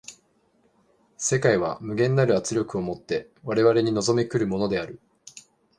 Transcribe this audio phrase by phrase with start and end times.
[1.19, 4.99] 世界は無限なる圧力を以て我々に臨み来るものである。